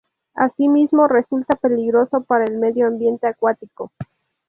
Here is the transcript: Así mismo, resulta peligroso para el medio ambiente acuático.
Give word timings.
Así 0.33 0.67
mismo, 0.67 1.07
resulta 1.07 1.55
peligroso 1.57 2.23
para 2.23 2.45
el 2.45 2.57
medio 2.57 2.87
ambiente 2.87 3.27
acuático. 3.27 3.91